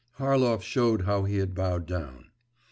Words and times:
(Harlov 0.17 0.63
showed 0.63 1.03
how 1.03 1.25
he 1.25 1.37
had 1.37 1.53
bowed 1.53 1.85
down.) 1.85 2.31